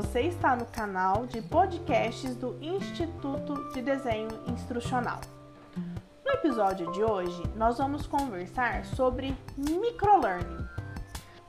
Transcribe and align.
Você 0.00 0.22
está 0.22 0.56
no 0.56 0.64
canal 0.64 1.26
de 1.26 1.42
podcasts 1.42 2.34
do 2.34 2.56
Instituto 2.62 3.70
de 3.74 3.82
Desenho 3.82 4.30
Instrucional. 4.46 5.20
No 6.24 6.32
episódio 6.32 6.90
de 6.92 7.04
hoje, 7.04 7.42
nós 7.54 7.76
vamos 7.76 8.06
conversar 8.06 8.86
sobre 8.86 9.36
microlearning. 9.58 10.66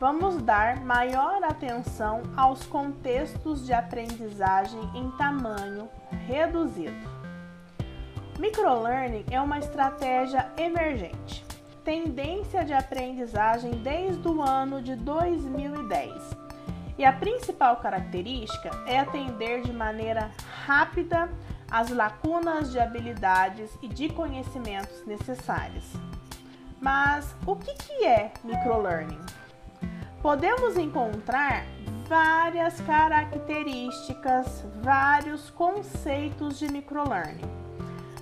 Vamos 0.00 0.42
dar 0.42 0.80
maior 0.80 1.44
atenção 1.44 2.22
aos 2.36 2.66
contextos 2.66 3.64
de 3.64 3.72
aprendizagem 3.72 4.80
em 4.96 5.08
tamanho 5.12 5.88
reduzido. 6.26 7.08
Microlearning 8.36 9.26
é 9.30 9.40
uma 9.40 9.60
estratégia 9.60 10.50
emergente, 10.56 11.44
tendência 11.84 12.64
de 12.64 12.72
aprendizagem 12.72 13.70
desde 13.80 14.26
o 14.26 14.42
ano 14.42 14.82
de 14.82 14.96
2010 14.96 16.49
e 17.00 17.04
a 17.06 17.14
principal 17.14 17.76
característica 17.76 18.70
é 18.86 18.98
atender 18.98 19.62
de 19.62 19.72
maneira 19.72 20.30
rápida 20.66 21.30
as 21.70 21.88
lacunas 21.88 22.70
de 22.70 22.78
habilidades 22.78 23.70
e 23.80 23.88
de 23.88 24.10
conhecimentos 24.10 25.06
necessárias. 25.06 25.94
Mas 26.78 27.34
o 27.46 27.56
que, 27.56 27.72
que 27.72 28.04
é 28.04 28.30
microlearning? 28.44 29.18
Podemos 30.20 30.76
encontrar 30.76 31.64
várias 32.06 32.78
características, 32.82 34.62
vários 34.82 35.48
conceitos 35.48 36.58
de 36.58 36.70
microlearning. 36.70 37.50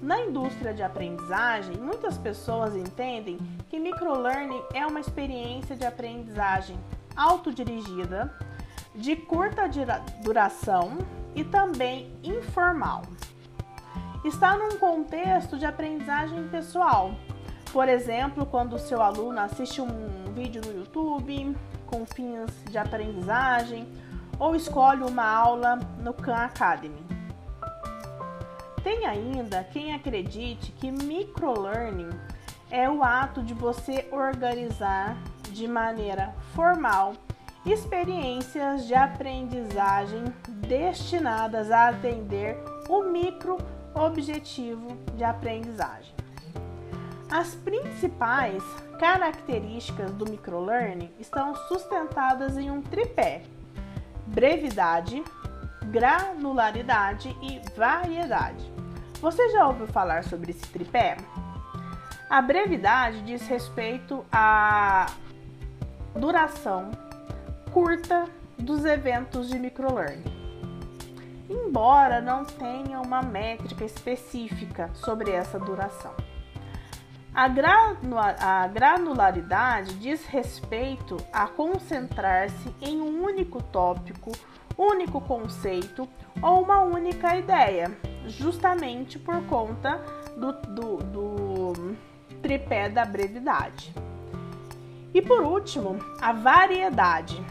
Na 0.00 0.18
indústria 0.18 0.72
de 0.72 0.82
aprendizagem, 0.82 1.76
muitas 1.76 2.16
pessoas 2.16 2.74
entendem 2.74 3.36
que 3.68 3.78
microlearning 3.78 4.62
é 4.72 4.86
uma 4.86 4.98
experiência 4.98 5.76
de 5.76 5.84
aprendizagem 5.84 6.78
autodirigida 7.14 8.34
de 8.94 9.16
curta 9.16 9.68
duração 10.22 10.98
e 11.34 11.42
também 11.42 12.12
informal. 12.22 13.02
Está 14.24 14.56
num 14.56 14.78
contexto 14.78 15.58
de 15.58 15.66
aprendizagem 15.66 16.46
pessoal. 16.48 17.12
Por 17.72 17.88
exemplo, 17.88 18.44
quando 18.46 18.74
o 18.74 18.78
seu 18.78 19.02
aluno 19.02 19.40
assiste 19.40 19.80
um 19.80 20.32
vídeo 20.34 20.60
no 20.64 20.78
YouTube 20.78 21.56
com 21.86 22.06
fins 22.06 22.50
de 22.70 22.78
aprendizagem 22.78 23.88
ou 24.38 24.54
escolhe 24.54 25.02
uma 25.02 25.24
aula 25.24 25.76
no 25.98 26.12
Khan 26.12 26.34
Academy. 26.34 27.02
Tem 28.82 29.06
ainda 29.06 29.64
quem 29.64 29.94
acredite 29.94 30.72
que 30.72 30.90
microlearning 30.90 32.10
é 32.70 32.88
o 32.90 33.02
ato 33.02 33.42
de 33.42 33.54
você 33.54 34.08
organizar 34.10 35.16
de 35.50 35.68
maneira 35.68 36.34
formal 36.54 37.14
experiências 37.64 38.86
de 38.86 38.94
aprendizagem 38.94 40.24
destinadas 40.66 41.70
a 41.70 41.88
atender 41.88 42.56
o 42.88 43.04
micro 43.04 43.58
objetivo 43.94 44.96
de 45.16 45.22
aprendizagem. 45.22 46.14
As 47.30 47.54
principais 47.54 48.62
características 48.98 50.10
do 50.12 50.28
microlearning 50.28 51.10
estão 51.18 51.54
sustentadas 51.54 52.58
em 52.58 52.70
um 52.70 52.82
tripé: 52.82 53.42
brevidade, 54.26 55.22
granularidade 55.84 57.34
e 57.40 57.60
variedade. 57.76 58.70
Você 59.20 59.50
já 59.50 59.66
ouviu 59.68 59.86
falar 59.86 60.24
sobre 60.24 60.50
esse 60.50 60.66
tripé? 60.66 61.16
A 62.28 62.42
brevidade 62.42 63.22
diz 63.22 63.46
respeito 63.46 64.24
à 64.32 65.06
duração 66.14 66.90
curta 67.72 68.26
dos 68.58 68.84
eventos 68.84 69.48
de 69.48 69.58
microlearning. 69.58 70.30
Embora 71.48 72.20
não 72.20 72.44
tenha 72.44 73.00
uma 73.00 73.22
métrica 73.22 73.84
específica 73.84 74.90
sobre 74.92 75.30
essa 75.30 75.58
duração. 75.58 76.12
A, 77.34 78.68
granularidade 78.68 79.94
diz 79.94 80.26
respeito 80.26 81.16
a 81.32 81.46
concentrar-se 81.46 82.74
em 82.82 83.00
um 83.00 83.24
único 83.24 83.62
tópico, 83.62 84.32
único 84.76 85.18
conceito 85.22 86.06
ou 86.42 86.62
uma 86.62 86.80
única 86.80 87.34
ideia, 87.36 87.90
justamente 88.26 89.18
por 89.18 89.42
conta 89.46 89.96
do, 90.36 90.52
do, 90.52 90.96
do 90.98 91.96
tripé 92.42 92.90
da 92.90 93.06
brevidade. 93.06 93.94
E 95.14 95.22
por 95.22 95.42
último, 95.42 95.98
a 96.20 96.32
variedade 96.32 97.42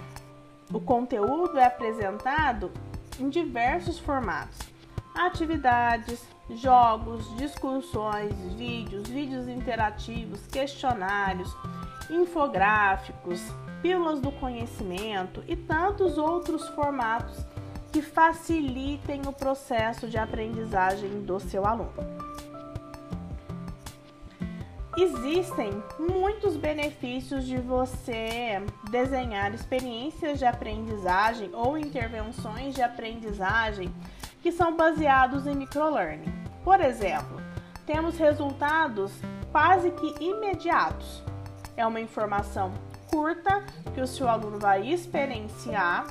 o 0.73 0.79
conteúdo 0.79 1.57
é 1.57 1.65
apresentado 1.65 2.71
em 3.19 3.29
diversos 3.29 3.99
formatos: 3.99 4.59
atividades, 5.15 6.25
jogos, 6.49 7.35
discussões, 7.35 8.33
vídeos, 8.55 9.07
vídeos 9.07 9.47
interativos, 9.47 10.45
questionários, 10.47 11.55
infográficos, 12.09 13.41
pílulas 13.81 14.19
do 14.19 14.31
conhecimento 14.33 15.43
e 15.47 15.55
tantos 15.55 16.17
outros 16.17 16.67
formatos 16.69 17.45
que 17.91 18.01
facilitem 18.01 19.21
o 19.27 19.33
processo 19.33 20.07
de 20.07 20.17
aprendizagem 20.17 21.23
do 21.23 21.39
seu 21.39 21.65
aluno. 21.65 21.91
Existem 24.97 25.81
muitos 25.97 26.57
benefícios 26.57 27.45
de 27.45 27.57
você 27.57 28.61
desenhar 28.89 29.53
experiências 29.53 30.37
de 30.37 30.45
aprendizagem 30.45 31.49
ou 31.53 31.77
intervenções 31.77 32.75
de 32.75 32.81
aprendizagem 32.81 33.93
que 34.41 34.51
são 34.51 34.75
baseados 34.75 35.47
em 35.47 35.55
microlearning. 35.55 36.33
Por 36.63 36.81
exemplo, 36.81 37.41
temos 37.85 38.17
resultados 38.17 39.13
quase 39.51 39.91
que 39.91 40.23
imediatos. 40.23 41.23
É 41.77 41.85
uma 41.85 42.01
informação 42.01 42.73
curta 43.09 43.63
que 43.93 44.01
o 44.01 44.07
seu 44.07 44.27
aluno 44.27 44.59
vai 44.59 44.87
experienciar 44.91 46.05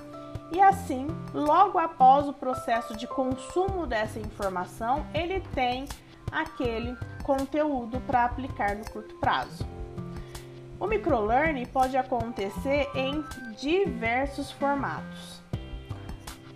e 0.52 0.60
assim, 0.60 1.06
logo 1.32 1.78
após 1.78 2.26
o 2.26 2.32
processo 2.32 2.96
de 2.96 3.06
consumo 3.06 3.86
dessa 3.86 4.18
informação, 4.18 5.06
ele 5.14 5.40
tem 5.54 5.86
aquele 6.32 6.96
conteúdo 7.30 8.00
para 8.00 8.24
aplicar 8.24 8.74
no 8.74 8.84
curto 8.90 9.14
prazo. 9.20 9.64
O 10.80 10.86
microlearning 10.88 11.66
pode 11.66 11.96
acontecer 11.96 12.88
em 12.92 13.24
diversos 13.56 14.50
formatos, 14.50 15.40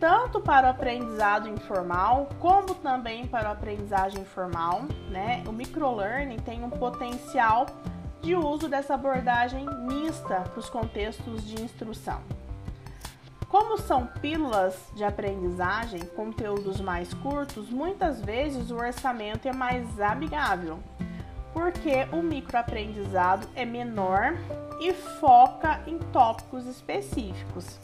tanto 0.01 0.41
para 0.41 0.67
o 0.67 0.71
aprendizado 0.71 1.49
informal 1.49 2.29
como 2.41 2.75
também 2.75 3.25
para 3.25 3.51
a 3.51 3.53
aprendizagem 3.53 4.25
formal. 4.25 4.83
Né? 5.11 5.45
O 5.47 5.53
microlearning 5.53 6.39
tem 6.41 6.65
um 6.65 6.71
potencial 6.71 7.67
de 8.21 8.35
uso 8.35 8.69
dessa 8.69 8.95
abordagem 8.95 9.65
mista 9.87 10.41
para 10.41 10.59
os 10.59 10.69
contextos 10.69 11.47
de 11.47 11.63
instrução. 11.63 12.21
Como 13.55 13.79
são 13.79 14.05
pílulas 14.05 14.77
de 14.97 15.05
aprendizagem, 15.05 16.01
conteúdos 16.01 16.81
mais 16.81 17.15
curtos, 17.15 17.71
muitas 17.71 18.21
vezes 18.21 18.73
o 18.73 18.75
orçamento 18.75 19.47
é 19.47 19.53
mais 19.53 20.01
amigável, 20.01 20.81
porque 21.53 22.05
o 22.11 22.21
microaprendizado 22.21 23.47
é 23.55 23.65
menor 23.65 24.37
e 24.81 24.93
foca 24.93 25.81
em 25.87 26.01
tópicos 26.01 26.67
específicos. 26.67 27.79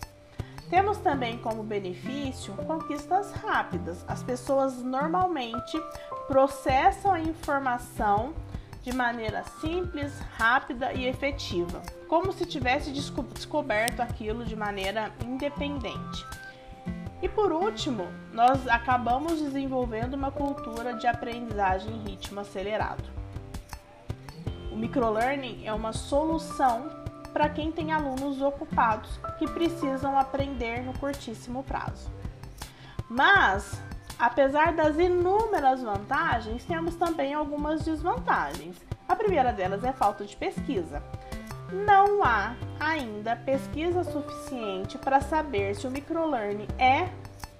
Temos 0.69 0.99
também 0.99 1.39
como 1.39 1.63
benefício 1.63 2.53
conquistas 2.67 3.31
rápidas. 3.31 4.05
As 4.09 4.25
pessoas 4.25 4.83
normalmente 4.83 5.81
processam 6.27 7.13
a 7.13 7.21
informação 7.21 8.35
de 8.83 8.95
maneira 8.95 9.45
simples, 9.61 10.19
rápida 10.39 10.93
e 10.93 11.07
efetiva, 11.07 11.83
como 12.09 12.33
se 12.33 12.47
tivesse 12.47 12.91
descoberto 12.91 14.01
aquilo 14.01 14.45
de 14.45 14.57
maneira 14.57 15.13
independente. 15.25 16.27
E 17.23 17.29
por 17.29 17.53
último, 17.53 18.09
nós 18.33 18.67
acabamos 18.67 19.41
desenvolvendo 19.41 20.15
uma 20.15 20.31
cultura 20.31 20.95
de 20.95 21.07
aprendizagem 21.07 21.95
em 21.95 22.09
ritmo 22.09 22.41
acelerado. 22.41 23.05
O 24.73 24.77
microlearning 24.77 25.67
é 25.67 25.73
uma 25.73 25.93
solução 25.93 26.89
para 27.33 27.49
quem 27.49 27.71
tem 27.71 27.93
alunos 27.93 28.41
ocupados 28.41 29.21
que 29.39 29.47
precisam 29.47 30.19
aprender 30.19 30.83
no 30.83 30.99
curtíssimo 30.99 31.63
prazo. 31.63 32.11
Mas 33.09 33.81
Apesar 34.21 34.75
das 34.75 34.99
inúmeras 34.99 35.83
vantagens, 35.83 36.63
temos 36.67 36.95
também 36.95 37.33
algumas 37.33 37.83
desvantagens. 37.87 38.77
A 39.09 39.17
primeira 39.17 39.51
delas 39.51 39.83
é 39.83 39.93
falta 39.93 40.27
de 40.27 40.37
pesquisa. 40.37 41.03
Não 41.73 42.23
há 42.23 42.55
ainda 42.79 43.35
pesquisa 43.35 44.05
suficiente 44.05 44.99
para 44.99 45.23
saber 45.23 45.75
se 45.75 45.87
o 45.87 45.91
microlearning 45.91 46.69
é 46.79 47.09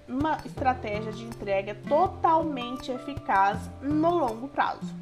uma 0.07 0.37
estratégia 0.45 1.13
de 1.13 1.25
entrega 1.25 1.75
totalmente 1.89 2.91
eficaz 2.91 3.59
no 3.81 4.11
longo 4.11 4.47
prazo. 4.49 4.95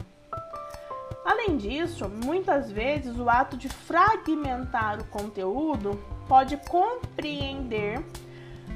Além 1.25 1.57
disso, 1.57 2.09
muitas 2.09 2.71
vezes 2.71 3.19
o 3.19 3.29
ato 3.29 3.57
de 3.57 3.69
fragmentar 3.69 5.01
o 5.01 5.05
conteúdo 5.07 6.01
pode 6.29 6.57
compreender 6.69 8.05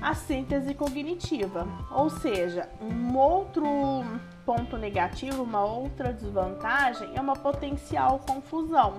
a 0.03 0.15
síntese 0.15 0.75
cognitiva, 0.75 1.67
ou 1.91 2.11
seja, 2.11 2.69
um 2.81 3.17
outro 3.17 3.65
ponto 4.45 4.77
negativo, 4.77 5.45
uma 5.45 5.65
outra 5.65 6.13
desvantagem 6.13 7.13
é 7.15 7.21
uma 7.21 7.37
potencial 7.37 8.19
confusão. 8.19 8.99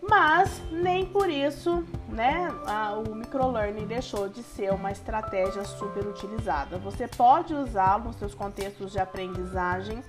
Mas 0.00 0.62
nem 0.70 1.04
por 1.04 1.28
isso, 1.28 1.84
né, 2.08 2.48
a, 2.66 2.94
o 2.94 3.14
microlearning 3.14 3.86
deixou 3.86 4.28
de 4.28 4.42
ser 4.42 4.72
uma 4.72 4.92
estratégia 4.92 5.64
super 5.64 6.06
utilizada. 6.06 6.78
Você 6.78 7.08
pode 7.08 7.52
usá-lo 7.52 8.04
nos 8.04 8.16
seus 8.16 8.34
contextos 8.34 8.92
de 8.92 9.00
aprendizagem 9.00 10.02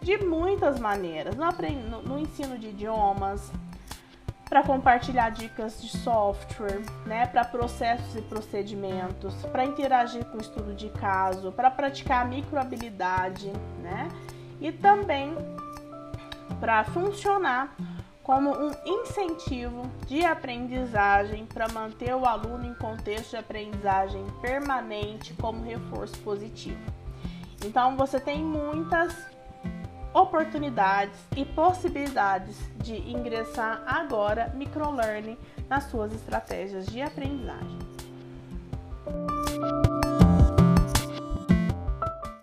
de 0.00 0.18
muitas 0.18 0.80
maneiras, 0.80 1.36
no, 1.36 1.46
no, 1.90 2.02
no 2.02 2.18
ensino 2.18 2.58
de 2.58 2.68
idiomas, 2.68 3.52
para 4.48 4.62
compartilhar 4.62 5.30
dicas 5.30 5.82
de 5.82 5.88
software, 5.88 6.80
né, 7.04 7.26
para 7.26 7.44
processos 7.44 8.14
e 8.14 8.22
procedimentos, 8.22 9.34
para 9.46 9.64
interagir 9.64 10.24
com 10.26 10.38
estudo 10.38 10.72
de 10.72 10.88
caso, 10.90 11.50
para 11.52 11.70
praticar 11.70 12.26
microhabilidade, 12.26 13.50
né, 13.82 14.08
e 14.60 14.70
também 14.70 15.34
para 16.60 16.84
funcionar 16.84 17.74
como 18.22 18.50
um 18.50 18.72
incentivo 18.84 19.88
de 20.06 20.24
aprendizagem 20.24 21.46
para 21.46 21.68
manter 21.68 22.14
o 22.14 22.24
aluno 22.24 22.64
em 22.64 22.74
contexto 22.74 23.30
de 23.30 23.36
aprendizagem 23.36 24.24
permanente 24.40 25.34
como 25.34 25.62
reforço 25.64 26.18
positivo. 26.20 26.80
Então 27.64 27.96
você 27.96 28.18
tem 28.18 28.44
muitas 28.44 29.35
oportunidades 30.16 31.14
e 31.36 31.44
possibilidades 31.44 32.56
de 32.82 32.96
ingressar 32.96 33.82
agora 33.86 34.50
microlearning 34.54 35.36
nas 35.68 35.84
suas 35.84 36.14
estratégias 36.14 36.86
de 36.86 37.02
aprendizagem. 37.02 37.85